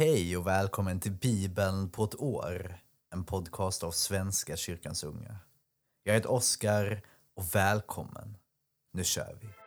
Hej 0.00 0.36
och 0.36 0.46
välkommen 0.46 1.00
till 1.00 1.12
Bibeln 1.12 1.90
på 1.90 2.04
ett 2.04 2.20
år. 2.20 2.78
En 3.12 3.24
podcast 3.24 3.84
av 3.84 3.90
Svenska 3.90 4.56
kyrkans 4.56 5.04
unga. 5.04 5.36
Jag 6.02 6.14
heter 6.14 6.30
Oskar 6.30 7.02
och 7.36 7.54
välkommen. 7.54 8.36
Nu 8.92 9.04
kör 9.04 9.38
vi. 9.40 9.59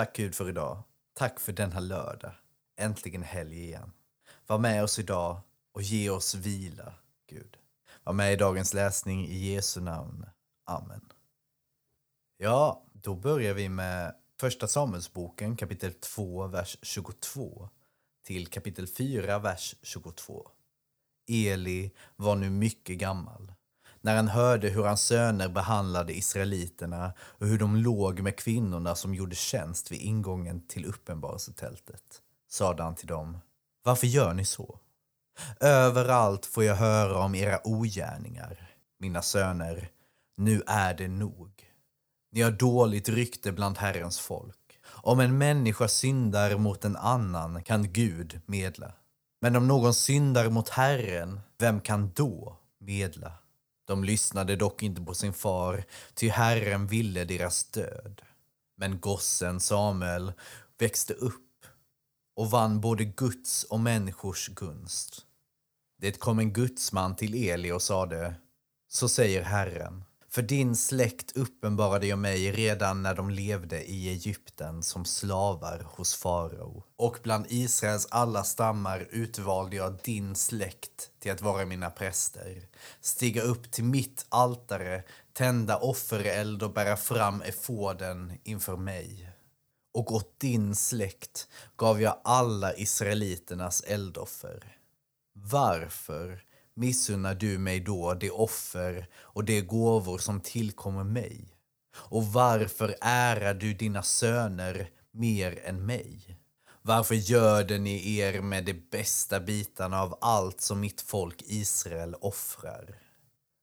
Tack 0.00 0.16
Gud 0.16 0.34
för 0.34 0.48
idag. 0.48 0.82
Tack 1.14 1.40
för 1.40 1.52
denna 1.52 1.80
lördag. 1.80 2.32
Äntligen 2.76 3.22
helg 3.22 3.64
igen. 3.64 3.92
Var 4.46 4.58
med 4.58 4.84
oss 4.84 4.98
idag 4.98 5.40
och 5.72 5.82
ge 5.82 6.10
oss 6.10 6.34
vila, 6.34 6.94
Gud. 7.26 7.56
Var 8.04 8.12
med 8.12 8.32
i 8.32 8.36
dagens 8.36 8.74
läsning 8.74 9.26
i 9.26 9.52
Jesu 9.52 9.80
namn. 9.80 10.26
Amen. 10.64 11.12
Ja, 12.36 12.84
då 12.92 13.14
börjar 13.14 13.54
vi 13.54 13.68
med 13.68 14.14
Första 14.40 14.68
Samuelsboken 14.68 15.56
kapitel 15.56 15.92
2, 15.92 16.46
vers 16.46 16.78
22 16.82 17.68
till 18.24 18.46
kapitel 18.46 18.86
4, 18.86 19.38
vers 19.38 19.74
22. 19.82 20.48
Eli 21.28 21.90
var 22.16 22.36
nu 22.36 22.50
mycket 22.50 22.98
gammal 22.98 23.52
när 24.00 24.16
han 24.16 24.28
hörde 24.28 24.68
hur 24.68 24.84
hans 24.84 25.02
söner 25.02 25.48
behandlade 25.48 26.16
israeliterna 26.16 27.12
och 27.20 27.46
hur 27.46 27.58
de 27.58 27.76
låg 27.76 28.20
med 28.20 28.36
kvinnorna 28.36 28.94
som 28.94 29.14
gjorde 29.14 29.36
tjänst 29.36 29.92
vid 29.92 30.00
ingången 30.00 30.66
till 30.66 30.86
uppenbarelsetältet, 30.86 32.22
sade 32.48 32.82
han 32.82 32.94
till 32.94 33.06
dem, 33.06 33.38
varför 33.82 34.06
gör 34.06 34.34
ni 34.34 34.44
så? 34.44 34.78
Överallt 35.60 36.46
får 36.46 36.64
jag 36.64 36.74
höra 36.74 37.18
om 37.18 37.34
era 37.34 37.60
ogärningar, 37.64 38.70
mina 38.98 39.22
söner, 39.22 39.88
nu 40.36 40.62
är 40.66 40.94
det 40.94 41.08
nog. 41.08 41.66
Ni 42.32 42.42
har 42.42 42.50
dåligt 42.50 43.08
rykte 43.08 43.52
bland 43.52 43.78
Herrens 43.78 44.20
folk. 44.20 44.56
Om 44.86 45.20
en 45.20 45.38
människa 45.38 45.88
syndar 45.88 46.56
mot 46.56 46.84
en 46.84 46.96
annan 46.96 47.62
kan 47.62 47.92
Gud 47.92 48.40
medla. 48.46 48.92
Men 49.40 49.56
om 49.56 49.68
någon 49.68 49.94
syndar 49.94 50.50
mot 50.50 50.68
Herren, 50.68 51.40
vem 51.58 51.80
kan 51.80 52.10
då 52.14 52.56
medla? 52.78 53.32
De 53.90 54.04
lyssnade 54.04 54.56
dock 54.56 54.82
inte 54.82 55.02
på 55.02 55.14
sin 55.14 55.32
far, 55.32 55.84
ty 56.14 56.28
Herren 56.28 56.86
ville 56.86 57.24
deras 57.24 57.64
död. 57.64 58.22
Men 58.76 59.00
gossen 59.00 59.60
Samuel 59.60 60.32
växte 60.78 61.14
upp 61.14 61.66
och 62.36 62.50
vann 62.50 62.80
både 62.80 63.04
Guds 63.04 63.64
och 63.64 63.80
människors 63.80 64.48
gunst. 64.48 65.26
Det 65.98 66.18
kom 66.18 66.38
en 66.38 66.52
gudsman 66.52 67.16
till 67.16 67.34
Eli 67.34 67.72
och 67.72 67.82
sade, 67.82 68.34
så 68.88 69.08
säger 69.08 69.42
Herren, 69.42 70.04
för 70.30 70.42
din 70.42 70.76
släkt 70.76 71.36
uppenbarade 71.36 72.06
jag 72.06 72.18
mig 72.18 72.52
redan 72.52 73.02
när 73.02 73.14
de 73.14 73.30
levde 73.30 73.90
i 73.90 74.08
Egypten 74.08 74.82
som 74.82 75.04
slavar 75.04 75.86
hos 75.86 76.14
farao. 76.14 76.84
Och 76.96 77.18
bland 77.22 77.46
Israels 77.48 78.08
alla 78.10 78.44
stammar 78.44 79.08
utvalde 79.10 79.76
jag 79.76 79.98
din 80.02 80.34
släkt 80.34 81.10
till 81.18 81.32
att 81.32 81.42
vara 81.42 81.64
mina 81.66 81.90
präster, 81.90 82.68
stiga 83.00 83.42
upp 83.42 83.70
till 83.70 83.84
mitt 83.84 84.26
altare, 84.28 85.02
tända 85.32 85.78
offereld 85.78 86.62
och 86.62 86.72
bära 86.72 86.96
fram 86.96 87.42
efoden 87.42 88.32
inför 88.44 88.76
mig. 88.76 89.30
Och 89.94 90.12
åt 90.12 90.40
din 90.40 90.74
släkt 90.74 91.48
gav 91.76 92.02
jag 92.02 92.20
alla 92.24 92.74
israeliternas 92.74 93.80
eldoffer. 93.80 94.76
Varför 95.32 96.42
missunnar 96.80 97.34
du 97.34 97.58
mig 97.58 97.80
då 97.80 98.14
det 98.14 98.30
offer 98.30 99.08
och 99.14 99.44
de 99.44 99.60
gåvor 99.60 100.18
som 100.18 100.40
tillkommer 100.40 101.04
mig? 101.04 101.56
Och 101.96 102.26
varför 102.26 102.96
ärar 103.00 103.54
du 103.54 103.74
dina 103.74 104.02
söner 104.02 104.90
mer 105.12 105.60
än 105.64 105.86
mig? 105.86 106.36
Varför 106.82 107.14
göder 107.14 107.78
ni 107.78 108.18
er 108.18 108.40
med 108.40 108.64
de 108.64 108.72
bästa 108.72 109.40
bitarna 109.40 110.02
av 110.02 110.18
allt 110.20 110.60
som 110.60 110.80
mitt 110.80 111.00
folk 111.00 111.42
Israel 111.42 112.14
offrar? 112.14 112.98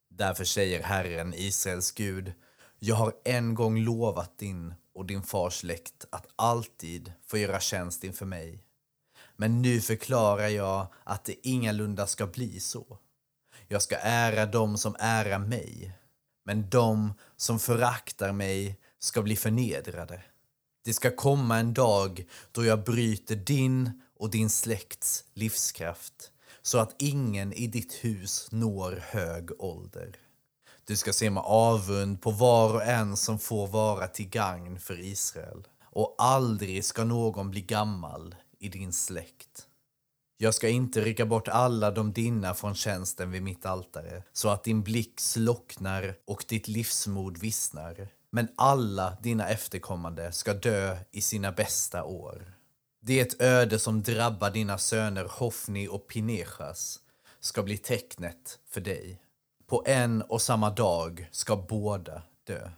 Därför 0.09 0.43
säger 0.43 0.83
Herren, 0.83 1.33
Israels 1.33 1.91
Gud, 1.91 2.33
jag 2.79 2.95
har 2.95 3.13
en 3.25 3.55
gång 3.55 3.77
lovat 3.79 4.37
din 4.37 4.73
och 4.93 5.05
din 5.05 5.23
fars 5.23 5.53
släkt 5.53 6.05
att 6.09 6.27
alltid 6.35 7.13
få 7.27 7.37
göra 7.37 7.59
tjänst 7.59 8.03
inför 8.03 8.25
mig. 8.25 8.63
Men 9.35 9.61
nu 9.61 9.81
förklarar 9.81 10.47
jag 10.47 10.87
att 11.03 11.25
det 11.25 11.47
ingalunda 11.47 12.07
ska 12.07 12.27
bli 12.27 12.59
så. 12.59 12.99
Jag 13.67 13.81
ska 13.81 13.97
ära 13.97 14.45
dem 14.45 14.77
som 14.77 14.95
ära 14.99 15.39
mig, 15.39 15.97
men 16.45 16.69
de 16.69 17.13
som 17.37 17.59
föraktar 17.59 18.31
mig 18.31 18.79
ska 18.99 19.21
bli 19.21 19.35
förnedrade. 19.35 20.21
Det 20.85 20.93
ska 20.93 21.15
komma 21.15 21.57
en 21.57 21.73
dag 21.73 22.25
då 22.51 22.65
jag 22.65 22.83
bryter 22.83 23.35
din 23.35 24.01
och 24.19 24.29
din 24.29 24.49
släkts 24.49 25.23
livskraft 25.33 26.31
så 26.61 26.77
att 26.77 26.95
ingen 27.01 27.53
i 27.53 27.67
ditt 27.67 27.93
hus 27.93 28.47
når 28.51 29.03
hög 29.05 29.61
ålder. 29.61 30.15
Du 30.85 30.95
ska 30.97 31.13
se 31.13 31.29
med 31.29 31.43
avund 31.45 32.21
på 32.21 32.31
var 32.31 32.73
och 32.73 32.83
en 32.83 33.17
som 33.17 33.39
får 33.39 33.67
vara 33.67 34.07
till 34.07 34.29
gagn 34.29 34.79
för 34.79 34.99
Israel 34.99 35.67
och 35.83 36.15
aldrig 36.17 36.85
ska 36.85 37.03
någon 37.03 37.51
bli 37.51 37.61
gammal 37.61 38.35
i 38.59 38.69
din 38.69 38.93
släkt. 38.93 39.66
Jag 40.39 40.53
ska 40.53 40.69
inte 40.69 41.01
rycka 41.01 41.25
bort 41.25 41.47
alla 41.47 41.91
de 41.91 42.13
dina 42.13 42.53
från 42.53 42.75
tjänsten 42.75 43.31
vid 43.31 43.43
mitt 43.43 43.65
altare 43.65 44.23
så 44.33 44.49
att 44.49 44.63
din 44.63 44.83
blick 44.83 45.19
slocknar 45.19 46.15
och 46.25 46.45
ditt 46.47 46.67
livsmod 46.67 47.37
vissnar. 47.37 48.07
Men 48.31 48.47
alla 48.55 49.17
dina 49.21 49.49
efterkommande 49.49 50.31
ska 50.31 50.53
dö 50.53 50.97
i 51.11 51.21
sina 51.21 51.51
bästa 51.51 52.03
år. 52.03 52.53
Det 53.01 53.19
ett 53.19 53.41
öde 53.41 53.79
som 53.79 54.03
drabbar 54.03 54.49
dina 54.49 54.77
söner 54.77 55.27
Hofni 55.29 55.87
och 55.87 56.07
Pinechas 56.07 56.99
ska 57.39 57.63
bli 57.63 57.77
tecknet 57.77 58.59
för 58.69 58.81
dig. 58.81 59.21
På 59.67 59.83
en 59.85 60.21
och 60.21 60.41
samma 60.41 60.69
dag 60.69 61.29
ska 61.31 61.55
båda 61.55 62.21
dö. 62.43 62.69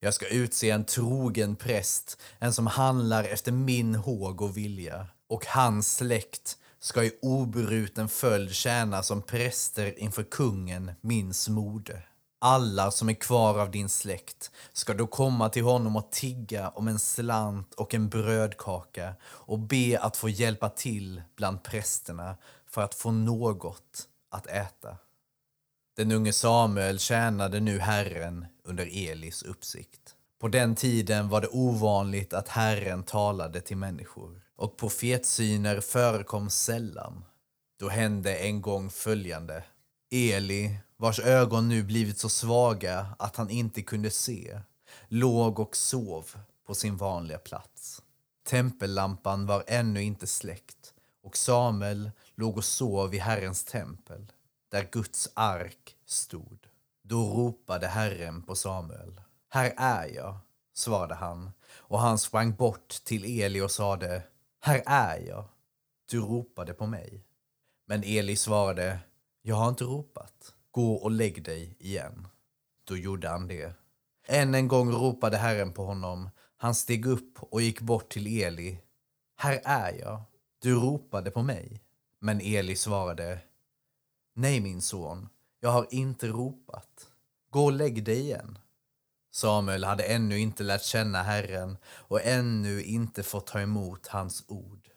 Jag 0.00 0.14
ska 0.14 0.28
utse 0.28 0.70
en 0.70 0.84
trogen 0.84 1.56
präst, 1.56 2.20
en 2.38 2.52
som 2.52 2.66
handlar 2.66 3.24
efter 3.24 3.52
min 3.52 3.94
håg 3.94 4.42
och 4.42 4.56
vilja, 4.56 5.06
och 5.28 5.46
hans 5.46 5.96
släkt 5.96 6.58
ska 6.84 7.04
i 7.04 7.12
obruten 7.22 8.08
följd 8.08 8.50
tjäna 8.54 9.02
som 9.02 9.22
präster 9.22 9.98
inför 9.98 10.22
kungen, 10.22 10.92
min 11.00 11.34
smorde. 11.34 12.02
Alla 12.38 12.90
som 12.90 13.08
är 13.08 13.14
kvar 13.14 13.58
av 13.60 13.70
din 13.70 13.88
släkt 13.88 14.50
ska 14.72 14.94
då 14.94 15.06
komma 15.06 15.48
till 15.48 15.62
honom 15.62 15.96
och 15.96 16.12
tigga 16.12 16.68
om 16.68 16.88
en 16.88 16.98
slant 16.98 17.74
och 17.74 17.94
en 17.94 18.08
brödkaka 18.08 19.14
och 19.24 19.58
be 19.58 19.98
att 20.00 20.16
få 20.16 20.28
hjälpa 20.28 20.68
till 20.68 21.22
bland 21.36 21.62
prästerna 21.62 22.36
för 22.66 22.82
att 22.82 22.94
få 22.94 23.10
något 23.10 24.08
att 24.30 24.46
äta. 24.46 24.96
Den 25.96 26.12
unge 26.12 26.32
Samuel 26.32 26.98
tjänade 26.98 27.60
nu 27.60 27.78
Herren 27.78 28.46
under 28.64 29.10
Elis 29.10 29.42
uppsikt. 29.42 30.14
På 30.40 30.48
den 30.48 30.74
tiden 30.74 31.28
var 31.28 31.40
det 31.40 31.48
ovanligt 31.48 32.32
att 32.32 32.48
Herren 32.48 33.02
talade 33.02 33.60
till 33.60 33.76
människor 33.76 34.43
och 34.56 34.76
profetsyner 34.76 35.80
förekom 35.80 36.50
sällan. 36.50 37.24
Då 37.78 37.88
hände 37.88 38.36
en 38.36 38.62
gång 38.62 38.90
följande. 38.90 39.64
Eli, 40.10 40.78
vars 40.96 41.20
ögon 41.20 41.68
nu 41.68 41.82
blivit 41.82 42.18
så 42.18 42.28
svaga 42.28 43.06
att 43.18 43.36
han 43.36 43.50
inte 43.50 43.82
kunde 43.82 44.10
se, 44.10 44.60
låg 45.08 45.58
och 45.58 45.76
sov 45.76 46.30
på 46.66 46.74
sin 46.74 46.96
vanliga 46.96 47.38
plats. 47.38 48.02
Tempellampan 48.46 49.46
var 49.46 49.64
ännu 49.66 50.02
inte 50.02 50.26
släckt 50.26 50.94
och 51.22 51.36
Samuel 51.36 52.10
låg 52.34 52.56
och 52.56 52.64
sov 52.64 53.14
i 53.14 53.18
Herrens 53.18 53.64
tempel, 53.64 54.32
där 54.70 54.88
Guds 54.92 55.28
ark 55.34 55.96
stod. 56.06 56.66
Då 57.02 57.34
ropade 57.34 57.86
Herren 57.86 58.42
på 58.42 58.54
Samuel. 58.54 59.20
Här 59.48 59.74
är 59.76 60.06
jag, 60.14 60.36
svarade 60.74 61.14
han, 61.14 61.50
och 61.76 62.00
han 62.00 62.18
sprang 62.18 62.54
bort 62.54 62.88
till 63.04 63.40
Eli 63.40 63.60
och 63.60 63.70
sade 63.70 64.22
här 64.64 64.82
är 64.86 65.26
jag. 65.26 65.44
Du 66.10 66.20
ropade 66.20 66.74
på 66.74 66.86
mig. 66.86 67.24
Men 67.86 68.02
Eli 68.04 68.36
svarade, 68.36 68.98
jag 69.42 69.56
har 69.56 69.68
inte 69.68 69.84
ropat. 69.84 70.54
Gå 70.70 70.94
och 70.94 71.10
lägg 71.10 71.42
dig 71.42 71.76
igen. 71.78 72.28
Då 72.84 72.96
gjorde 72.96 73.28
han 73.28 73.48
det. 73.48 73.74
Än 74.26 74.54
en 74.54 74.68
gång 74.68 74.92
ropade 74.92 75.36
Herren 75.36 75.72
på 75.72 75.84
honom. 75.84 76.30
Han 76.56 76.74
steg 76.74 77.06
upp 77.06 77.42
och 77.42 77.62
gick 77.62 77.80
bort 77.80 78.08
till 78.08 78.42
Eli. 78.42 78.80
Här 79.36 79.60
är 79.64 79.92
jag. 79.92 80.22
Du 80.58 80.74
ropade 80.74 81.30
på 81.30 81.42
mig. 81.42 81.80
Men 82.18 82.40
Eli 82.40 82.76
svarade, 82.76 83.38
nej 84.34 84.60
min 84.60 84.82
son, 84.82 85.28
jag 85.60 85.70
har 85.70 85.86
inte 85.90 86.28
ropat. 86.28 87.10
Gå 87.50 87.64
och 87.64 87.72
lägg 87.72 88.04
dig 88.04 88.20
igen. 88.20 88.58
Samuel 89.34 89.84
hade 89.84 90.02
ännu 90.04 90.38
inte 90.38 90.62
lärt 90.62 90.82
känna 90.82 91.22
Herren 91.22 91.76
och 91.86 92.22
ännu 92.22 92.82
inte 92.82 93.22
fått 93.22 93.46
ta 93.46 93.60
emot 93.60 94.06
hans 94.06 94.44
ord. 94.48 94.88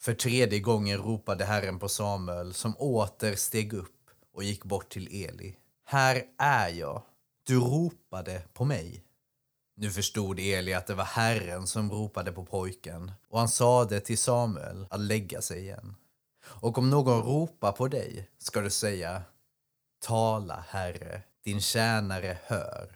För 0.00 0.14
tredje 0.14 0.60
gången 0.60 0.98
ropade 0.98 1.44
Herren 1.44 1.78
på 1.78 1.88
Samuel 1.88 2.54
som 2.54 2.76
åter 2.76 3.34
steg 3.34 3.72
upp 3.72 4.10
och 4.34 4.44
gick 4.44 4.64
bort 4.64 4.88
till 4.88 5.24
Eli. 5.24 5.56
Här 5.84 6.22
är 6.38 6.68
jag. 6.68 7.02
Du 7.46 7.60
ropade 7.60 8.42
på 8.52 8.64
mig. 8.64 9.04
Nu 9.76 9.90
förstod 9.90 10.38
Eli 10.38 10.74
att 10.74 10.86
det 10.86 10.94
var 10.94 11.04
Herren 11.04 11.66
som 11.66 11.90
ropade 11.90 12.32
på 12.32 12.44
pojken 12.44 13.12
och 13.28 13.38
han 13.38 13.48
sade 13.48 14.00
till 14.00 14.18
Samuel 14.18 14.86
att 14.90 15.00
lägga 15.00 15.40
sig 15.40 15.60
igen. 15.60 15.96
Och 16.44 16.78
om 16.78 16.90
någon 16.90 17.22
ropar 17.22 17.72
på 17.72 17.88
dig 17.88 18.30
ska 18.38 18.60
du 18.60 18.70
säga 18.70 19.22
Tala, 20.00 20.64
Herre, 20.68 21.22
din 21.44 21.60
tjänare 21.60 22.38
hör. 22.44 22.95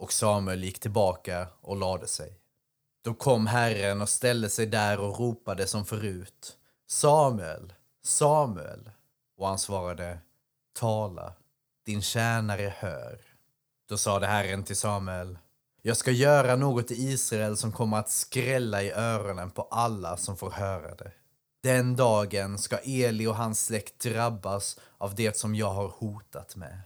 Och 0.00 0.12
Samuel 0.12 0.64
gick 0.64 0.80
tillbaka 0.80 1.48
och 1.60 1.76
lade 1.76 2.06
sig. 2.06 2.38
Då 3.04 3.14
kom 3.14 3.46
Herren 3.46 4.02
och 4.02 4.08
ställde 4.08 4.50
sig 4.50 4.66
där 4.66 4.98
och 4.98 5.18
ropade 5.18 5.66
som 5.66 5.86
förut. 5.86 6.56
Samuel, 6.88 7.72
Samuel. 8.04 8.90
Och 9.36 9.48
han 9.48 9.58
svarade, 9.58 10.18
tala, 10.78 11.32
din 11.86 12.02
tjänare 12.02 12.74
hör. 12.78 13.20
Då 13.88 13.96
sade 13.96 14.26
Herren 14.26 14.64
till 14.64 14.76
Samuel, 14.76 15.38
jag 15.82 15.96
ska 15.96 16.10
göra 16.10 16.56
något 16.56 16.90
i 16.90 16.94
Israel 16.94 17.56
som 17.56 17.72
kommer 17.72 17.96
att 17.96 18.10
skrälla 18.10 18.82
i 18.82 18.92
öronen 18.92 19.50
på 19.50 19.62
alla 19.62 20.16
som 20.16 20.36
får 20.36 20.50
höra 20.50 20.94
det. 20.94 21.12
Den 21.62 21.96
dagen 21.96 22.58
ska 22.58 22.78
Eli 22.78 23.26
och 23.26 23.36
hans 23.36 23.64
släkt 23.64 24.00
drabbas 24.00 24.78
av 24.98 25.14
det 25.14 25.36
som 25.36 25.54
jag 25.54 25.72
har 25.72 25.88
hotat 25.88 26.56
med. 26.56 26.80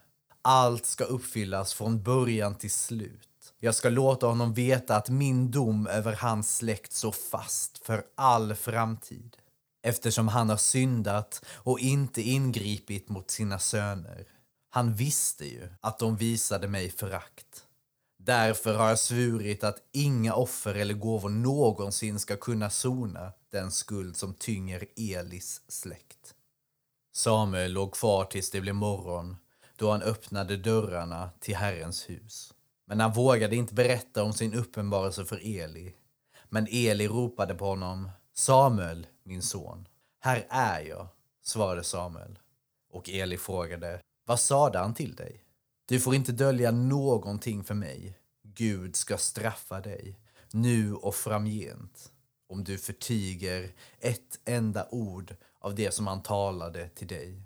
Allt 0.46 0.86
ska 0.86 1.04
uppfyllas 1.04 1.74
från 1.74 2.02
början 2.02 2.54
till 2.54 2.70
slut. 2.70 3.54
Jag 3.58 3.74
ska 3.74 3.88
låta 3.88 4.26
honom 4.26 4.54
veta 4.54 4.96
att 4.96 5.08
min 5.08 5.50
dom 5.50 5.86
över 5.86 6.12
hans 6.12 6.56
släkt 6.56 6.92
står 6.92 7.12
fast 7.12 7.78
för 7.78 8.04
all 8.14 8.54
framtid 8.54 9.36
eftersom 9.82 10.28
han 10.28 10.50
har 10.50 10.56
syndat 10.56 11.44
och 11.48 11.80
inte 11.80 12.22
ingripit 12.22 13.08
mot 13.08 13.30
sina 13.30 13.58
söner. 13.58 14.26
Han 14.70 14.94
visste 14.94 15.44
ju 15.44 15.68
att 15.80 15.98
de 15.98 16.16
visade 16.16 16.68
mig 16.68 16.90
förakt. 16.90 17.64
Därför 18.18 18.74
har 18.74 18.88
jag 18.88 18.98
svurit 18.98 19.64
att 19.64 19.78
inga 19.92 20.34
offer 20.34 20.74
eller 20.74 20.94
gåvor 20.94 21.28
någonsin 21.28 22.18
ska 22.18 22.36
kunna 22.36 22.70
sona 22.70 23.32
den 23.50 23.70
skuld 23.70 24.16
som 24.16 24.34
tynger 24.34 24.86
Elis 24.96 25.62
släkt. 25.68 26.34
Samuel 27.14 27.72
låg 27.72 27.92
kvar 27.92 28.24
tills 28.24 28.50
det 28.50 28.60
blev 28.60 28.74
morgon 28.74 29.36
då 29.76 29.90
han 29.90 30.02
öppnade 30.02 30.56
dörrarna 30.56 31.30
till 31.40 31.56
Herrens 31.56 32.10
hus. 32.10 32.54
Men 32.86 33.00
han 33.00 33.12
vågade 33.12 33.56
inte 33.56 33.74
berätta 33.74 34.22
om 34.22 34.32
sin 34.32 34.54
uppenbarelse 34.54 35.24
för 35.24 35.40
Eli. 35.42 35.94
Men 36.48 36.66
Eli 36.70 37.08
ropade 37.08 37.54
på 37.54 37.64
honom. 37.64 38.10
Samuel, 38.34 39.06
min 39.22 39.42
son. 39.42 39.88
Här 40.20 40.46
är 40.48 40.80
jag, 40.80 41.08
svarade 41.42 41.84
Samuel. 41.84 42.38
Och 42.92 43.10
Eli 43.10 43.36
frågade. 43.36 44.00
Vad 44.24 44.40
sade 44.40 44.78
han 44.78 44.94
till 44.94 45.14
dig? 45.14 45.44
Du 45.86 46.00
får 46.00 46.14
inte 46.14 46.32
dölja 46.32 46.70
någonting 46.70 47.64
för 47.64 47.74
mig. 47.74 48.18
Gud 48.42 48.96
ska 48.96 49.18
straffa 49.18 49.80
dig, 49.80 50.18
nu 50.50 50.94
och 50.94 51.14
framgent, 51.14 52.12
om 52.48 52.64
du 52.64 52.78
förtiger 52.78 53.72
ett 53.98 54.40
enda 54.44 54.88
ord 54.90 55.36
av 55.58 55.74
det 55.74 55.94
som 55.94 56.06
han 56.06 56.22
talade 56.22 56.88
till 56.88 57.06
dig. 57.06 57.42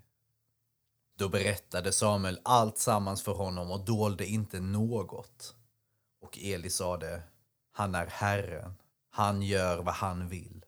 Då 1.18 1.28
berättade 1.28 1.92
Samuel 1.92 2.40
allt 2.42 2.78
sammans 2.78 3.22
för 3.22 3.32
honom 3.32 3.70
och 3.70 3.84
dolde 3.84 4.26
inte 4.26 4.60
något. 4.60 5.54
Och 6.20 6.38
Eli 6.38 6.70
sade, 6.70 7.22
han 7.72 7.94
är 7.94 8.06
Herren, 8.06 8.74
han 9.10 9.42
gör 9.42 9.82
vad 9.82 9.94
han 9.94 10.28
vill. 10.28 10.64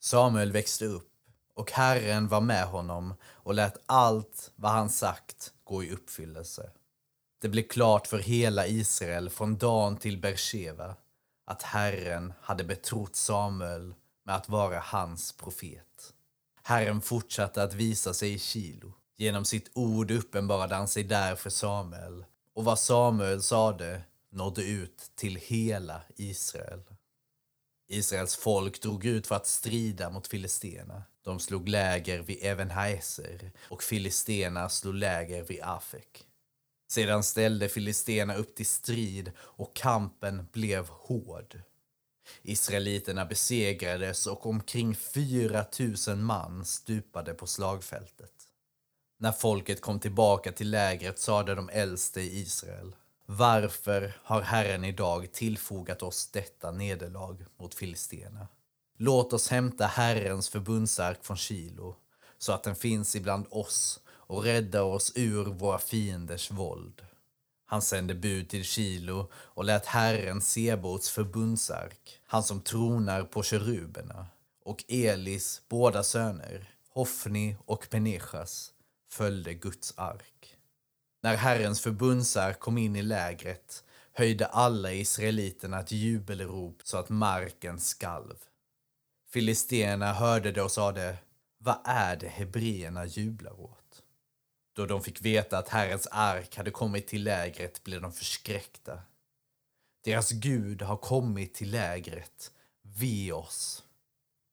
Samuel 0.00 0.52
växte 0.52 0.84
upp 0.84 1.12
och 1.54 1.70
Herren 1.70 2.28
var 2.28 2.40
med 2.40 2.66
honom 2.66 3.14
och 3.24 3.54
lät 3.54 3.76
allt 3.86 4.52
vad 4.56 4.72
han 4.72 4.90
sagt 4.90 5.52
gå 5.64 5.84
i 5.84 5.90
uppfyllelse. 5.90 6.70
Det 7.40 7.48
blev 7.48 7.62
klart 7.62 8.06
för 8.06 8.18
hela 8.18 8.66
Israel 8.66 9.30
från 9.30 9.58
Dan 9.58 9.96
till 9.96 10.18
Bersheva 10.18 10.96
att 11.44 11.62
Herren 11.62 12.32
hade 12.40 12.64
betrott 12.64 13.16
Samuel 13.16 13.94
med 14.24 14.34
att 14.36 14.48
vara 14.48 14.80
hans 14.80 15.32
profet. 15.32 16.14
Herren 16.62 17.00
fortsatte 17.00 17.62
att 17.62 17.74
visa 17.74 18.14
sig 18.14 18.32
i 18.32 18.38
Kilo 18.38 18.92
Genom 19.20 19.44
sitt 19.44 19.70
ord 19.74 20.10
uppenbarade 20.10 20.74
han 20.74 20.88
sig 20.88 21.04
där 21.04 21.36
för 21.36 21.50
Samuel 21.50 22.24
och 22.54 22.64
vad 22.64 22.78
Samuel 22.78 23.42
sade 23.42 24.02
nådde 24.30 24.62
ut 24.64 25.10
till 25.14 25.36
hela 25.36 26.02
Israel. 26.16 26.82
Israels 27.88 28.36
folk 28.36 28.82
drog 28.82 29.04
ut 29.04 29.26
för 29.26 29.34
att 29.34 29.46
strida 29.46 30.10
mot 30.10 30.26
filisterna. 30.26 31.02
De 31.22 31.40
slog 31.40 31.68
läger 31.68 32.18
vid 32.18 32.38
Evenhaiser 32.42 33.52
och 33.68 33.82
filisterna 33.82 34.68
slog 34.68 34.94
läger 34.94 35.42
vid 35.42 35.60
Afek. 35.62 36.26
Sedan 36.88 37.22
ställde 37.22 37.68
filisterna 37.68 38.34
upp 38.34 38.54
till 38.54 38.66
strid 38.66 39.32
och 39.38 39.74
kampen 39.74 40.48
blev 40.52 40.88
hård. 40.88 41.62
Israeliterna 42.42 43.24
besegrades 43.24 44.26
och 44.26 44.46
omkring 44.46 44.94
4 44.94 45.64
000 46.08 46.16
man 46.16 46.64
stupade 46.64 47.34
på 47.34 47.46
slagfältet. 47.46 48.49
När 49.22 49.32
folket 49.32 49.80
kom 49.80 50.00
tillbaka 50.00 50.52
till 50.52 50.70
lägret 50.70 51.18
sade 51.18 51.54
de 51.54 51.68
äldste 51.68 52.20
i 52.20 52.40
Israel. 52.40 52.92
Varför 53.26 54.12
har 54.22 54.42
Herren 54.42 54.84
idag 54.84 55.32
tillfogat 55.32 56.02
oss 56.02 56.26
detta 56.32 56.70
nederlag 56.70 57.36
mot 57.56 57.74
filisterna? 57.74 58.48
Låt 58.96 59.32
oss 59.32 59.48
hämta 59.48 59.86
Herrens 59.86 60.48
förbundsark 60.48 61.24
från 61.24 61.36
Kilo 61.36 61.96
så 62.38 62.52
att 62.52 62.62
den 62.62 62.76
finns 62.76 63.16
ibland 63.16 63.46
oss 63.50 64.00
och 64.08 64.44
rädda 64.44 64.82
oss 64.82 65.12
ur 65.14 65.44
våra 65.44 65.78
fienders 65.78 66.50
våld. 66.50 67.02
Han 67.66 67.82
sände 67.82 68.14
bud 68.14 68.48
till 68.48 68.64
Kilo 68.64 69.30
och 69.34 69.64
lät 69.64 69.86
Herren 69.86 70.40
Sebots 70.40 71.10
förbundsark, 71.10 72.20
han 72.26 72.42
som 72.42 72.60
tronar 72.60 73.22
på 73.22 73.42
keruberna, 73.42 74.26
och 74.64 74.84
Elis 74.88 75.62
båda 75.68 76.02
söner, 76.02 76.74
Hofni 76.90 77.56
och 77.64 77.90
Penechas, 77.90 78.72
följde 79.10 79.54
Guds 79.54 79.94
ark. 79.96 80.56
När 81.22 81.36
Herrens 81.36 81.80
förbundsark 81.80 82.60
kom 82.60 82.78
in 82.78 82.96
i 82.96 83.02
lägret 83.02 83.84
höjde 84.12 84.46
alla 84.46 84.92
israeliterna 84.92 85.80
ett 85.80 85.92
jubelrop 85.92 86.80
så 86.84 86.98
att 86.98 87.08
marken 87.08 87.80
skalv. 87.80 88.36
Filisterna 89.30 90.12
hörde 90.12 90.52
det 90.52 90.62
och 90.62 90.70
sade, 90.70 91.16
vad 91.58 91.78
är 91.84 92.16
det 92.16 92.28
hebreerna 92.28 93.06
jublar 93.06 93.60
åt? 93.60 94.02
Då 94.72 94.86
de 94.86 95.02
fick 95.02 95.22
veta 95.22 95.58
att 95.58 95.68
Herrens 95.68 96.08
ark 96.10 96.56
hade 96.56 96.70
kommit 96.70 97.06
till 97.06 97.24
lägret 97.24 97.84
blev 97.84 98.02
de 98.02 98.12
förskräckta. 98.12 99.00
Deras 100.04 100.30
Gud 100.30 100.82
har 100.82 100.96
kommit 100.96 101.54
till 101.54 101.70
lägret, 101.70 102.52
ve 102.82 103.32
oss, 103.32 103.84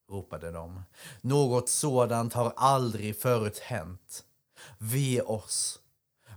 ropade 0.10 0.52
de. 0.52 0.84
Något 1.22 1.70
sådant 1.70 2.34
har 2.34 2.54
aldrig 2.56 3.22
förut 3.22 3.60
hänt. 3.60 4.24
Ve 4.78 5.22
oss. 5.22 5.80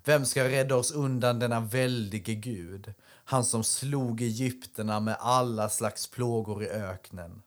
Vem 0.04 0.26
ska 0.26 0.44
rädda 0.44 0.76
oss 0.76 0.92
undan 0.92 1.38
denna 1.38 1.60
väldige 1.60 2.34
Gud? 2.34 2.94
Han 3.04 3.44
som 3.44 3.64
slog 3.64 4.22
egyptierna 4.22 5.00
med 5.00 5.16
alla 5.20 5.68
slags 5.68 6.06
plågor 6.06 6.64
i 6.64 6.68
öknen. 6.68 7.42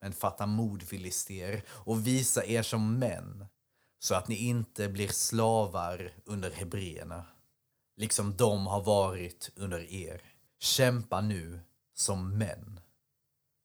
Men 0.00 0.12
fatta 0.12 0.46
mod, 0.46 0.82
filister, 0.82 1.62
och 1.68 2.06
visa 2.06 2.44
er 2.44 2.62
som 2.62 2.98
män 2.98 3.46
så 4.02 4.14
att 4.14 4.28
ni 4.28 4.36
inte 4.36 4.88
blir 4.88 5.08
slavar 5.08 6.12
under 6.24 6.50
hebreerna, 6.50 7.26
liksom 7.96 8.36
de 8.36 8.66
har 8.66 8.82
varit 8.82 9.50
under 9.56 9.92
er. 9.92 10.22
Kämpa 10.58 11.20
nu 11.20 11.60
som 11.94 12.38
män. 12.38 12.80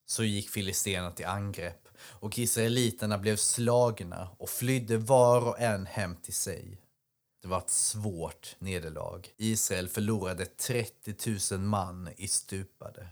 Så 0.06 0.24
gick 0.24 0.50
filisterna 0.50 1.12
till 1.12 1.26
angrepp 1.26 1.85
och 2.08 2.40
israeliterna 2.40 3.18
blev 3.18 3.36
slagna 3.36 4.30
och 4.38 4.50
flydde 4.50 4.98
var 4.98 5.48
och 5.48 5.60
en 5.60 5.86
hem 5.86 6.16
till 6.16 6.34
sig. 6.34 6.82
Det 7.42 7.48
var 7.48 7.58
ett 7.58 7.70
svårt 7.70 8.56
nederlag. 8.60 9.22
Israel 9.38 9.88
förlorade 9.88 10.46
30 10.46 11.56
000 11.56 11.60
man 11.60 12.10
i 12.18 12.28
stupade. 12.28 13.08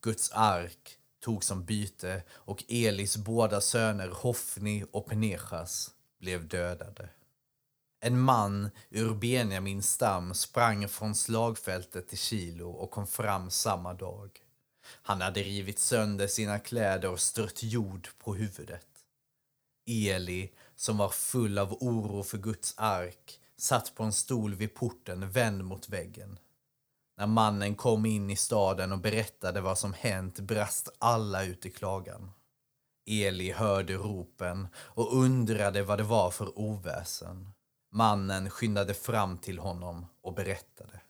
Guds 0.00 0.30
ark 0.32 0.98
tog 1.20 1.44
som 1.44 1.64
byte 1.64 2.22
och 2.30 2.64
Elis 2.68 3.16
båda 3.16 3.60
söner 3.60 4.08
Hofni 4.08 4.84
och 4.92 5.06
Penechas 5.06 5.90
blev 6.20 6.48
dödade. 6.48 7.08
En 8.00 8.20
man 8.20 8.70
ur 8.90 9.14
Benjamins 9.14 9.92
stam 9.92 10.34
sprang 10.34 10.88
från 10.88 11.14
slagfältet 11.14 12.08
till 12.08 12.18
Kilo 12.18 12.70
och 12.70 12.90
kom 12.90 13.06
fram 13.06 13.50
samma 13.50 13.94
dag. 13.94 14.30
Han 15.02 15.20
hade 15.20 15.42
rivit 15.42 15.78
sönder 15.78 16.26
sina 16.26 16.58
kläder 16.58 17.10
och 17.10 17.20
strött 17.20 17.62
jord 17.62 18.08
på 18.18 18.34
huvudet. 18.34 18.86
Eli, 19.86 20.52
som 20.76 20.96
var 20.96 21.08
full 21.08 21.58
av 21.58 21.72
oro 21.72 22.22
för 22.22 22.38
Guds 22.38 22.74
ark, 22.76 23.40
satt 23.56 23.94
på 23.94 24.02
en 24.02 24.12
stol 24.12 24.54
vid 24.54 24.74
porten 24.74 25.30
vänd 25.30 25.64
mot 25.64 25.88
väggen. 25.88 26.38
När 27.16 27.26
mannen 27.26 27.74
kom 27.74 28.06
in 28.06 28.30
i 28.30 28.36
staden 28.36 28.92
och 28.92 28.98
berättade 28.98 29.60
vad 29.60 29.78
som 29.78 29.92
hänt 29.92 30.40
brast 30.40 30.88
alla 30.98 31.44
ut 31.44 31.66
i 31.66 31.70
klagan. 31.70 32.30
Eli 33.06 33.52
hörde 33.52 33.94
ropen 33.94 34.68
och 34.76 35.16
undrade 35.16 35.82
vad 35.82 35.98
det 35.98 36.04
var 36.04 36.30
för 36.30 36.58
oväsen. 36.58 37.52
Mannen 37.92 38.50
skyndade 38.50 38.94
fram 38.94 39.38
till 39.38 39.58
honom 39.58 40.06
och 40.22 40.34
berättade. 40.34 41.00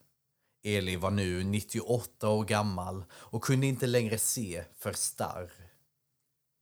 Eli 0.63 0.95
var 0.95 1.11
nu 1.11 1.43
98 1.43 2.29
år 2.29 2.45
gammal 2.45 3.03
och 3.13 3.43
kunde 3.43 3.67
inte 3.67 3.87
längre 3.87 4.17
se 4.17 4.63
för 4.75 4.93
starr. 4.93 5.51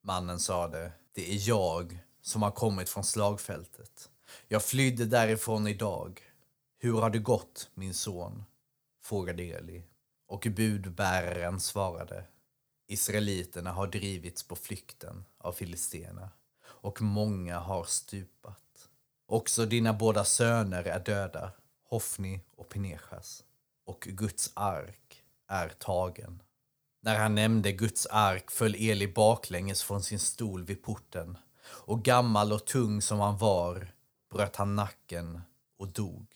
Mannen 0.04 0.39
sade, 0.39 0.92
det 1.13 1.32
är 1.32 1.50
jag 1.50 2.00
som 2.22 2.42
har 2.42 2.51
kommit 2.51 2.89
från 2.89 3.04
slagfältet. 3.04 4.10
Jag 4.48 4.63
flydde 4.63 5.06
därifrån 5.06 5.68
idag. 5.68 6.22
Hur 6.80 6.94
har 6.94 7.10
det 7.10 7.20
gått, 7.20 7.70
min 7.74 7.94
son? 7.94 8.44
frågade 9.04 9.44
Eli. 9.44 9.84
Och 10.27 10.48
budbäraren 10.56 11.60
svarade. 11.60 12.24
Israeliterna 12.88 13.72
har 13.72 13.88
drivits 13.88 14.44
på 14.44 14.56
flykten 14.56 15.25
av 15.38 15.51
filisterna 15.51 16.30
och 16.63 17.01
många 17.01 17.60
har 17.60 17.84
stupat. 17.84 18.89
Också 19.25 19.66
dina 19.66 19.94
båda 19.94 20.25
söner 20.25 20.84
är 20.84 21.00
döda, 21.00 21.51
Hofni 21.84 22.42
och 22.56 22.70
Pinechas, 22.70 23.44
och 23.88 24.01
Guds 24.01 24.51
ark 24.53 25.24
är 25.48 25.70
tagen. 25.70 26.41
När 27.01 27.20
han 27.20 27.36
nämnde 27.36 27.72
Guds 27.72 28.06
ark 28.06 28.51
föll 28.51 28.75
Eli 28.75 29.08
baklänges 29.08 29.84
från 29.84 30.03
sin 30.03 30.20
stol 30.20 30.63
vid 30.63 30.84
porten 30.84 31.38
och 31.70 32.03
gammal 32.03 32.53
och 32.53 32.65
tung 32.65 33.01
som 33.01 33.20
han 33.20 33.38
var 33.38 33.88
bröt 34.32 34.56
han 34.56 34.75
nacken 34.75 35.41
och 35.79 35.88
dog. 35.88 36.27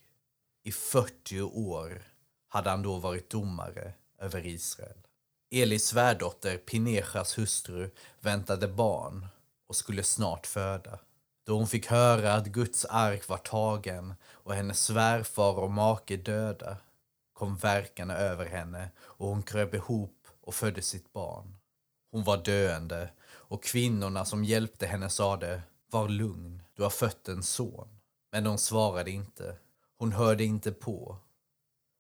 I 0.64 0.72
40 0.72 1.42
år 1.42 2.04
hade 2.48 2.70
han 2.70 2.82
då 2.82 2.98
varit 2.98 3.30
domare 3.30 3.94
över 4.20 4.46
Israel. 4.46 4.98
Elis 5.52 5.86
svärdotter 5.86 6.58
Pinechas 6.58 7.38
hustru 7.38 7.90
väntade 8.20 8.68
barn 8.68 9.28
och 9.68 9.76
skulle 9.76 10.04
snart 10.04 10.48
föda. 10.48 11.00
Då 11.46 11.58
hon 11.58 11.68
fick 11.68 11.88
höra 11.88 12.34
att 12.34 12.48
Guds 12.48 12.86
ark 12.86 13.28
var 13.28 13.38
tagen 13.38 14.14
och 14.30 14.54
hennes 14.54 14.84
svärfar 14.84 15.60
och 15.60 15.72
make 15.72 16.18
döda 16.18 16.78
kom 17.42 17.56
verkarna 17.56 18.18
över 18.18 18.46
henne 18.46 18.90
och 19.00 19.28
hon 19.28 19.44
kröp 19.44 19.74
ihop 19.74 20.28
och 20.42 20.54
födde 20.54 20.82
sitt 20.82 21.14
barn. 21.14 21.56
Hon 22.12 22.24
var 22.24 22.38
döende 22.38 23.10
och 23.24 23.64
kvinnorna 23.64 24.26
som 24.26 24.44
hjälpte 24.44 24.88
henne 24.88 25.10
sade 25.10 25.62
Var 25.92 26.10
lugn, 26.10 26.64
du 26.74 26.84
har 26.84 26.90
fött 26.90 27.28
en 27.28 27.44
son. 27.44 27.88
Men 28.32 28.44
de 28.44 28.58
svarade 28.58 29.12
inte. 29.12 29.58
Hon 29.98 30.12
hörde 30.12 30.44
inte 30.44 30.72
på. 30.72 31.18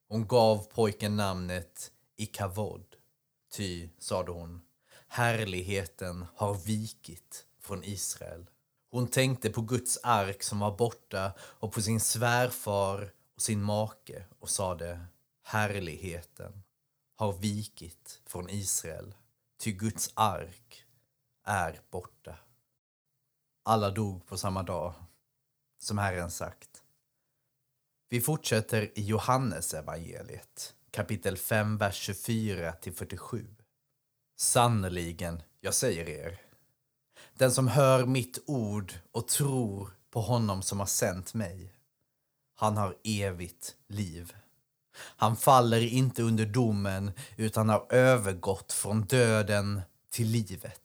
Hon 0.09 0.27
gav 0.27 0.57
pojken 0.57 1.17
namnet 1.17 1.91
Ikavod. 2.17 2.95
Ty, 3.53 3.89
sade 3.99 4.31
hon, 4.31 4.61
härligheten 5.07 6.25
har 6.35 6.53
vikit 6.53 7.45
från 7.61 7.83
Israel. 7.83 8.49
Hon 8.91 9.07
tänkte 9.07 9.49
på 9.49 9.61
Guds 9.61 9.99
ark 10.03 10.43
som 10.43 10.59
var 10.59 10.77
borta 10.77 11.31
och 11.39 11.73
på 11.73 11.81
sin 11.81 11.99
svärfar 11.99 13.13
och 13.35 13.41
sin 13.41 13.61
make 13.61 14.25
och 14.39 14.49
sade 14.49 14.99
härligheten 15.51 16.63
har 17.15 17.33
vikit 17.33 18.21
från 18.25 18.49
Israel, 18.49 19.15
ty 19.59 19.71
Guds 19.71 20.11
ark 20.13 20.85
är 21.43 21.79
borta. 21.89 22.35
Alla 23.63 23.89
dog 23.89 24.25
på 24.25 24.37
samma 24.37 24.63
dag, 24.63 24.93
som 25.79 25.97
Herren 25.97 26.31
sagt. 26.31 26.83
Vi 28.09 28.21
fortsätter 28.21 28.99
i 28.99 29.03
Johannes 29.05 29.73
evangeliet, 29.73 30.75
kapitel 30.91 31.37
5, 31.37 31.77
vers 31.77 31.95
24 31.95 32.73
47. 32.93 33.47
Sannerligen, 34.37 35.41
jag 35.59 35.73
säger 35.73 36.09
er, 36.09 36.41
den 37.33 37.51
som 37.51 37.67
hör 37.67 38.05
mitt 38.05 38.43
ord 38.45 38.93
och 39.11 39.27
tror 39.27 39.97
på 40.09 40.21
honom 40.21 40.61
som 40.61 40.79
har 40.79 40.87
sänt 40.87 41.33
mig, 41.33 41.73
han 42.55 42.77
har 42.77 42.97
evigt 43.03 43.75
liv. 43.87 44.35
Han 44.97 45.35
faller 45.35 45.81
inte 45.81 46.23
under 46.23 46.45
domen 46.45 47.11
utan 47.37 47.69
har 47.69 47.93
övergått 47.93 48.73
från 48.73 49.01
döden 49.01 49.81
till 50.09 50.27
livet. 50.27 50.81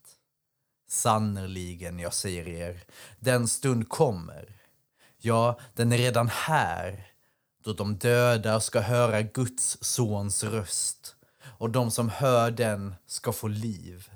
Sannerligen, 0.88 1.98
jag 1.98 2.14
säger 2.14 2.48
er, 2.48 2.84
den 3.20 3.48
stund 3.48 3.88
kommer, 3.88 4.56
ja, 5.18 5.58
den 5.75 5.92
är 5.92 5.98
redan 5.98 6.28
här, 6.28 7.06
då 7.64 7.72
de 7.72 7.96
döda 7.96 8.60
ska 8.60 8.80
höra 8.80 9.22
Guds 9.22 9.78
sons 9.80 10.44
röst 10.44 11.16
och 11.58 11.70
de 11.70 11.90
som 11.90 12.08
hör 12.08 12.50
den 12.50 12.94
ska 13.06 13.32
få 13.32 13.48
liv. 13.48 14.10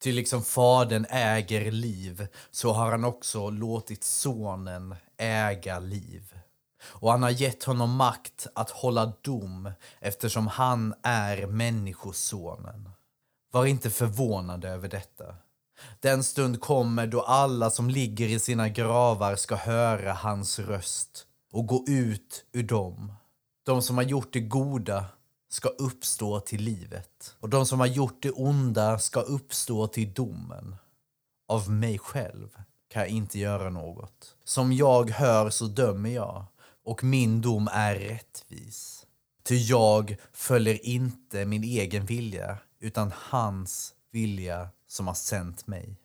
Ty 0.00 0.12
liksom 0.12 0.42
Fadern 0.42 1.06
äger 1.10 1.70
liv 1.70 2.26
så 2.50 2.72
har 2.72 2.90
han 2.90 3.04
också 3.04 3.50
låtit 3.50 4.04
Sonen 4.04 4.94
äga 5.16 5.78
liv. 5.78 6.34
Och 6.82 7.10
han 7.10 7.22
har 7.22 7.30
gett 7.30 7.64
honom 7.64 7.96
makt 7.96 8.46
att 8.54 8.70
hålla 8.70 9.12
dom 9.22 9.72
eftersom 10.00 10.46
han 10.46 10.94
är 11.02 11.46
Människosonen. 11.46 12.90
Var 13.50 13.66
inte 13.66 13.90
förvånade 13.90 14.68
över 14.68 14.88
detta. 14.88 15.34
Den 16.00 16.24
stund 16.24 16.60
kommer 16.60 17.06
då 17.06 17.22
alla 17.22 17.70
som 17.70 17.90
ligger 17.90 18.28
i 18.28 18.38
sina 18.38 18.68
gravar 18.68 19.36
ska 19.36 19.56
höra 19.56 20.12
hans 20.12 20.58
röst 20.58 21.26
och 21.52 21.66
gå 21.66 21.84
ut 21.88 22.44
ur 22.52 22.62
dem. 22.62 23.12
De 23.66 23.82
som 23.82 23.96
har 23.96 24.04
gjort 24.04 24.32
det 24.32 24.40
goda 24.40 25.04
ska 25.50 25.68
uppstå 25.68 26.40
till 26.40 26.62
livet 26.62 27.36
och 27.40 27.48
de 27.48 27.66
som 27.66 27.80
har 27.80 27.86
gjort 27.86 28.22
det 28.22 28.30
onda 28.30 28.98
ska 28.98 29.20
uppstå 29.20 29.86
till 29.86 30.12
domen. 30.12 30.76
Av 31.48 31.70
mig 31.70 31.98
själv 31.98 32.48
kan 32.88 33.02
jag 33.02 33.08
inte 33.08 33.38
göra 33.38 33.70
något. 33.70 34.36
Som 34.44 34.72
jag 34.72 35.10
hör 35.10 35.50
så 35.50 35.64
dömer 35.64 36.10
jag 36.10 36.46
och 36.88 37.04
min 37.04 37.40
dom 37.40 37.68
är 37.72 37.94
rättvis. 37.94 39.06
Ty 39.42 39.56
jag 39.56 40.16
följer 40.32 40.86
inte 40.86 41.44
min 41.44 41.64
egen 41.64 42.06
vilja 42.06 42.58
utan 42.80 43.12
hans 43.14 43.94
vilja 44.12 44.68
som 44.86 45.06
har 45.06 45.14
sänt 45.14 45.66
mig. 45.66 45.96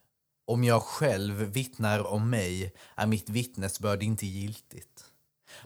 Om 0.45 0.63
jag 0.63 0.83
själv 0.83 1.35
vittnar 1.35 2.07
om 2.07 2.29
mig 2.29 2.73
är 2.95 3.07
mitt 3.07 3.29
vittnesbörd 3.29 4.03
inte 4.03 4.25
giltigt. 4.25 5.03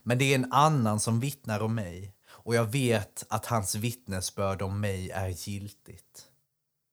Men 0.04 0.18
det 0.18 0.26
är 0.26 0.36
en 0.36 0.52
annan 0.52 1.00
som 1.00 1.20
vittnar 1.20 1.60
om 1.60 1.76
mig 1.76 2.14
och 2.28 2.56
jag 2.56 2.66
vet 2.66 3.26
att 3.30 3.46
hans 3.46 3.76
vittnesbörd 3.76 4.62
om 4.62 4.80
mig 4.80 5.10
är 5.12 5.28
giltigt. 5.28 6.26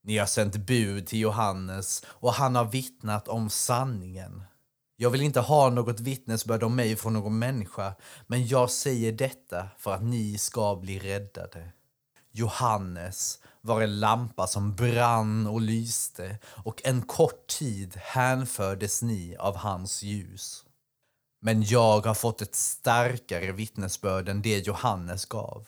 Ni 0.02 0.18
har 0.18 0.26
sänt 0.26 0.56
bud 0.56 1.06
till 1.06 1.20
Johannes 1.20 2.04
och 2.06 2.32
han 2.32 2.54
har 2.54 2.64
vittnat 2.64 3.28
om 3.28 3.50
sanningen. 3.50 4.42
Jag 5.04 5.10
vill 5.10 5.22
inte 5.22 5.40
ha 5.40 5.70
något 5.70 6.00
vittnesbörd 6.00 6.62
om 6.62 6.76
mig 6.76 6.96
från 6.96 7.12
någon 7.12 7.38
människa, 7.38 7.94
men 8.26 8.46
jag 8.46 8.70
säger 8.70 9.12
detta 9.12 9.68
för 9.78 9.94
att 9.94 10.02
ni 10.02 10.38
ska 10.38 10.76
bli 10.76 10.98
räddade. 10.98 11.72
Johannes 12.32 13.38
var 13.60 13.82
en 13.82 14.00
lampa 14.00 14.46
som 14.46 14.74
brann 14.74 15.46
och 15.46 15.60
lyste 15.60 16.38
och 16.44 16.80
en 16.84 17.02
kort 17.02 17.46
tid 17.46 17.96
hänfördes 17.96 19.02
ni 19.02 19.36
av 19.36 19.56
hans 19.56 20.02
ljus. 20.02 20.64
Men 21.40 21.62
jag 21.62 22.06
har 22.06 22.14
fått 22.14 22.42
ett 22.42 22.54
starkare 22.54 23.52
vittnesbörd 23.52 24.28
än 24.28 24.42
det 24.42 24.66
Johannes 24.66 25.26
gav. 25.26 25.66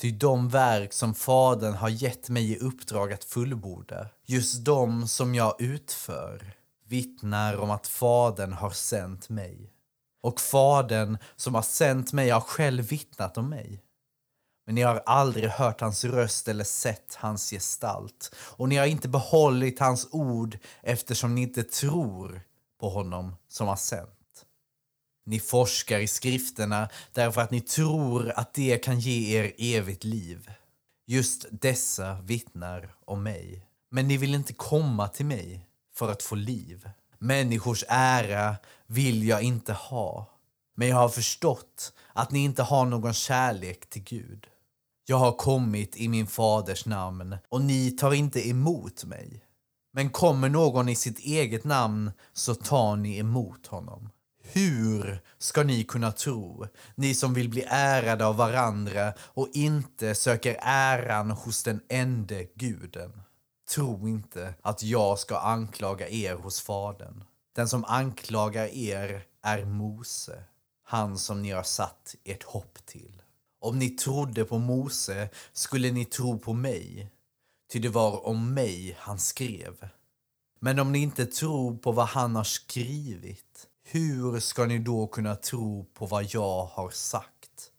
Ty 0.00 0.10
de 0.10 0.48
verk 0.48 0.92
som 0.92 1.14
Fadern 1.14 1.74
har 1.74 1.88
gett 1.88 2.28
mig 2.28 2.52
i 2.52 2.58
uppdrag 2.58 3.12
att 3.12 3.24
fullborda, 3.24 4.08
just 4.26 4.64
de 4.64 5.08
som 5.08 5.34
jag 5.34 5.60
utför, 5.60 6.59
vittnar 6.90 7.56
om 7.56 7.70
att 7.70 7.86
Fadern 7.86 8.52
har 8.52 8.70
sänt 8.70 9.28
mig. 9.28 9.72
Och 10.22 10.40
Fadern 10.40 11.18
som 11.36 11.54
har 11.54 11.62
sänt 11.62 12.12
mig 12.12 12.30
har 12.30 12.40
själv 12.40 12.84
vittnat 12.84 13.38
om 13.38 13.48
mig. 13.48 13.82
Men 14.66 14.74
ni 14.74 14.82
har 14.82 15.02
aldrig 15.06 15.44
hört 15.44 15.80
hans 15.80 16.04
röst 16.04 16.48
eller 16.48 16.64
sett 16.64 17.14
hans 17.14 17.50
gestalt. 17.50 18.34
Och 18.36 18.68
ni 18.68 18.76
har 18.76 18.86
inte 18.86 19.08
behållit 19.08 19.78
hans 19.78 20.08
ord 20.10 20.58
eftersom 20.82 21.34
ni 21.34 21.42
inte 21.42 21.62
tror 21.62 22.42
på 22.80 22.88
honom 22.88 23.36
som 23.48 23.68
har 23.68 23.76
sänt. 23.76 24.44
Ni 25.26 25.40
forskar 25.40 25.98
i 25.98 26.06
skrifterna 26.06 26.88
därför 27.12 27.40
att 27.40 27.50
ni 27.50 27.60
tror 27.60 28.32
att 28.36 28.54
det 28.54 28.78
kan 28.78 29.00
ge 29.00 29.38
er 29.38 29.52
evigt 29.58 30.04
liv. 30.04 30.50
Just 31.06 31.46
dessa 31.50 32.20
vittnar 32.20 32.94
om 33.04 33.22
mig. 33.22 33.66
Men 33.90 34.08
ni 34.08 34.16
vill 34.16 34.34
inte 34.34 34.52
komma 34.52 35.08
till 35.08 35.26
mig 35.26 35.69
för 36.00 36.12
att 36.12 36.22
få 36.22 36.34
liv. 36.34 36.88
Människors 37.18 37.84
ära 37.88 38.56
vill 38.86 39.28
jag 39.28 39.42
inte 39.42 39.72
ha. 39.72 40.30
Men 40.76 40.88
jag 40.88 40.96
har 40.96 41.08
förstått 41.08 41.92
att 42.12 42.30
ni 42.30 42.44
inte 42.44 42.62
har 42.62 42.86
någon 42.86 43.12
kärlek 43.12 43.90
till 43.90 44.02
Gud. 44.02 44.46
Jag 45.06 45.16
har 45.16 45.32
kommit 45.32 45.96
i 45.96 46.08
min 46.08 46.26
faders 46.26 46.86
namn 46.86 47.36
och 47.48 47.60
ni 47.60 47.90
tar 47.90 48.12
inte 48.12 48.48
emot 48.48 49.04
mig. 49.04 49.44
Men 49.92 50.10
kommer 50.10 50.48
någon 50.48 50.88
i 50.88 50.96
sitt 50.96 51.18
eget 51.18 51.64
namn 51.64 52.10
så 52.32 52.54
tar 52.54 52.96
ni 52.96 53.18
emot 53.18 53.66
honom. 53.66 54.10
Hur 54.42 55.22
ska 55.38 55.62
ni 55.62 55.84
kunna 55.84 56.12
tro, 56.12 56.66
ni 56.94 57.14
som 57.14 57.34
vill 57.34 57.48
bli 57.48 57.64
ärade 57.68 58.26
av 58.26 58.36
varandra 58.36 59.12
och 59.20 59.48
inte 59.52 60.14
söker 60.14 60.56
äran 60.62 61.30
hos 61.30 61.62
den 61.62 61.80
ende 61.88 62.44
guden? 62.54 63.22
Tro 63.70 64.08
inte 64.08 64.54
att 64.62 64.82
jag 64.82 65.18
ska 65.18 65.38
anklaga 65.38 66.08
er 66.08 66.34
hos 66.34 66.60
Fadern. 66.60 67.24
Den 67.52 67.68
som 67.68 67.84
anklagar 67.84 68.66
er 68.66 69.26
är 69.42 69.64
Mose, 69.64 70.44
han 70.82 71.18
som 71.18 71.42
ni 71.42 71.50
har 71.50 71.62
satt 71.62 72.14
ert 72.24 72.42
hopp 72.42 72.86
till. 72.86 73.22
Om 73.60 73.78
ni 73.78 73.90
trodde 73.90 74.44
på 74.44 74.58
Mose 74.58 75.28
skulle 75.52 75.92
ni 75.92 76.04
tro 76.04 76.38
på 76.38 76.52
mig, 76.52 77.10
ty 77.72 77.78
det 77.78 77.88
var 77.88 78.26
om 78.26 78.54
mig 78.54 78.96
han 78.98 79.18
skrev. 79.18 79.88
Men 80.60 80.78
om 80.78 80.92
ni 80.92 80.98
inte 80.98 81.26
tror 81.26 81.76
på 81.76 81.92
vad 81.92 82.06
han 82.06 82.36
har 82.36 82.44
skrivit, 82.44 83.68
hur 83.84 84.40
ska 84.40 84.66
ni 84.66 84.78
då 84.78 85.06
kunna 85.06 85.34
tro 85.34 85.84
på 85.84 86.06
vad 86.06 86.34
jag 86.34 86.64
har 86.64 86.90
sagt? 86.90 87.72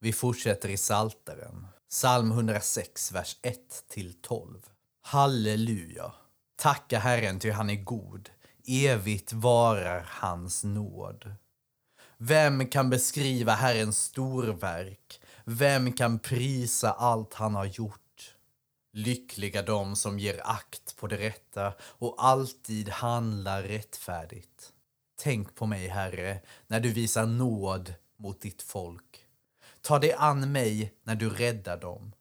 Vi 0.00 0.12
fortsätter 0.12 0.68
i 0.68 0.76
Salteren. 0.76 1.66
Psalm 1.88 2.30
106, 2.30 3.12
vers 3.12 3.36
1-12. 3.42 4.62
Halleluja! 5.02 6.12
Tacka 6.56 6.98
Herren 6.98 7.38
ty 7.40 7.50
han 7.50 7.70
är 7.70 7.84
god. 7.84 8.30
Evigt 8.64 9.32
varar 9.32 10.06
hans 10.08 10.64
nåd. 10.64 11.34
Vem 12.18 12.68
kan 12.68 12.90
beskriva 12.90 13.52
Herrens 13.52 14.02
storverk? 14.04 15.20
Vem 15.44 15.92
kan 15.92 16.18
prisa 16.18 16.92
allt 16.92 17.34
han 17.34 17.54
har 17.54 17.64
gjort? 17.64 18.34
Lyckliga 18.92 19.62
de 19.62 19.96
som 19.96 20.18
ger 20.18 20.40
akt 20.44 20.96
på 20.96 21.06
det 21.06 21.16
rätta 21.18 21.72
och 21.80 22.24
alltid 22.24 22.88
handlar 22.88 23.62
rättfärdigt. 23.62 24.72
Tänk 25.18 25.54
på 25.54 25.66
mig, 25.66 25.88
Herre, 25.88 26.40
när 26.66 26.80
du 26.80 26.92
visar 26.92 27.26
nåd 27.26 27.94
mot 28.16 28.40
ditt 28.40 28.62
folk. 28.62 29.25
Ta 29.86 29.98
dig 29.98 30.12
an 30.12 30.52
mig 30.52 30.94
när 31.02 31.14
du 31.14 31.30
räddar 31.30 31.76
dem. 31.76 32.12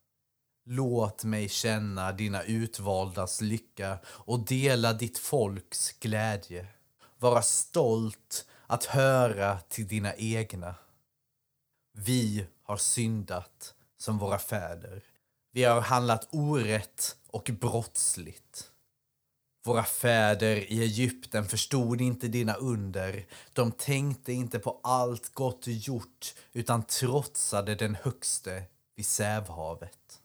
Låt 0.65 1.23
mig 1.23 1.49
känna 1.49 2.11
dina 2.11 2.43
utvaldas 2.43 3.41
lycka 3.41 3.99
och 4.07 4.39
dela 4.39 4.93
ditt 4.93 5.17
folks 5.17 5.91
glädje. 5.91 6.67
Vara 7.19 7.41
stolt 7.41 8.47
att 8.67 8.85
höra 8.85 9.59
till 9.59 9.87
dina 9.87 10.15
egna. 10.15 10.75
Vi 11.93 12.47
har 12.63 12.77
syndat 12.77 13.73
som 13.97 14.17
våra 14.17 14.39
fäder. 14.39 15.03
Vi 15.51 15.63
har 15.63 15.81
handlat 15.81 16.27
orätt 16.31 17.15
och 17.27 17.51
brottsligt. 17.61 18.71
Våra 19.65 19.83
fäder 19.83 20.55
i 20.55 20.81
Egypten 20.81 21.45
förstod 21.45 22.01
inte 22.01 22.27
dina 22.27 22.53
under. 22.53 23.25
De 23.53 23.71
tänkte 23.71 24.33
inte 24.33 24.59
på 24.59 24.79
allt 24.83 25.33
gott 25.33 25.61
du 25.61 25.73
gjort 25.73 26.33
utan 26.53 26.83
trotsade 26.83 27.75
den 27.75 27.95
högste 27.95 28.63
vid 28.95 29.05
Sävhavet. 29.05 30.21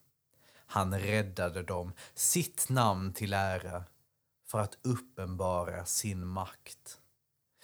Han 0.67 1.01
räddade 1.01 1.63
dem, 1.63 1.93
sitt 2.15 2.69
namn 2.69 3.13
till 3.13 3.33
ära, 3.33 3.85
för 4.47 4.59
att 4.59 4.79
uppenbara 4.83 5.85
sin 5.85 6.27
makt. 6.27 6.99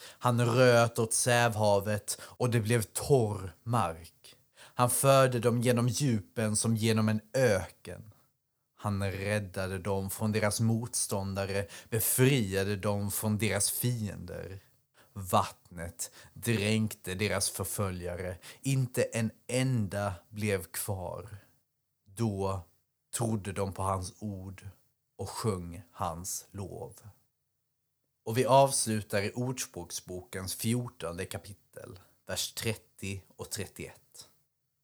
Han 0.01 0.45
röt 0.45 0.99
åt 0.99 1.13
Sävhavet 1.13 2.21
och 2.21 2.49
det 2.49 2.59
blev 2.59 2.81
torr 2.81 3.55
mark. 3.63 4.35
Han 4.59 4.89
förde 4.89 5.39
dem 5.39 5.61
genom 5.61 5.87
djupen 5.87 6.55
som 6.55 6.75
genom 6.75 7.09
en 7.09 7.21
öken. 7.33 8.11
Han 8.87 9.11
räddade 9.11 9.79
dem 9.79 10.09
från 10.09 10.31
deras 10.31 10.59
motståndare, 10.59 11.67
befriade 11.89 12.75
dem 12.75 13.11
från 13.11 13.37
deras 13.37 13.71
fiender. 13.71 14.59
Vattnet 15.13 16.11
dränkte 16.33 17.15
deras 17.15 17.49
förföljare, 17.49 18.37
inte 18.61 19.03
en 19.03 19.31
enda 19.47 20.13
blev 20.29 20.63
kvar. 20.63 21.37
Då 22.05 22.61
trodde 23.17 23.51
de 23.51 23.73
på 23.73 23.81
hans 23.81 24.13
ord 24.19 24.67
och 25.17 25.29
sjöng 25.29 25.81
hans 25.91 26.47
lov. 26.51 26.93
Och 28.23 28.37
vi 28.37 28.45
avslutar 28.45 29.21
i 29.21 29.31
Ordspråksbokens 29.31 30.55
fjortonde 30.55 31.25
kapitel, 31.25 31.99
vers 32.27 32.53
30 32.53 33.23
och 33.35 33.49
31. 33.49 34.29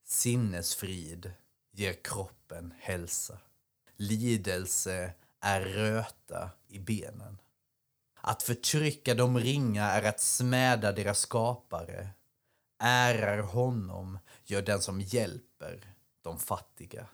Sinnesfrid 0.06 1.32
ger 1.72 1.92
kroppen 1.92 2.74
hälsa. 2.78 3.38
Lidelse 3.96 5.12
är 5.40 5.60
röta 5.60 6.50
i 6.68 6.78
benen. 6.78 7.40
Att 8.20 8.42
förtrycka 8.42 9.14
de 9.14 9.38
ringa 9.38 9.84
är 9.84 10.02
att 10.02 10.20
smäda 10.20 10.92
deras 10.92 11.18
skapare. 11.18 12.08
Ärar 12.82 13.38
honom 13.38 14.18
gör 14.44 14.62
den 14.62 14.80
som 14.80 15.00
hjälper 15.00 15.94
de 16.22 16.38
fattiga. 16.38 17.06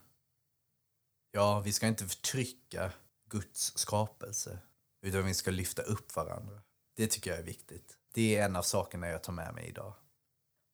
Ja, 1.32 1.60
vi 1.60 1.72
ska 1.72 1.86
inte 1.86 2.08
förtrycka 2.08 2.92
Guds 3.28 3.78
skapelse, 3.78 4.58
utan 5.02 5.26
vi 5.26 5.34
ska 5.34 5.50
lyfta 5.50 5.82
upp 5.82 6.16
varandra. 6.16 6.62
Det 6.96 7.06
tycker 7.06 7.30
jag 7.30 7.38
är 7.38 7.44
viktigt. 7.44 7.98
Det 8.14 8.36
är 8.36 8.44
en 8.44 8.56
av 8.56 8.62
sakerna 8.62 9.08
jag 9.08 9.22
tar 9.22 9.32
med 9.32 9.54
mig 9.54 9.68
idag. 9.68 9.94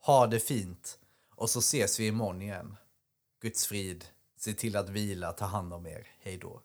Ha 0.01 0.27
det 0.27 0.41
fint 0.41 0.99
och 1.35 1.51
så 1.51 1.59
ses 1.59 2.01
vi 2.01 2.07
imorgon 2.07 2.43
igen. 2.43 2.77
Guds 3.41 3.67
frid. 3.67 4.05
Se 4.47 4.53
till 4.53 4.77
att 4.77 4.89
vila, 4.89 5.33
ta 5.33 5.45
hand 5.45 5.73
om 5.73 5.87
er. 5.87 6.07
Hej 6.21 6.39
då. 6.43 6.61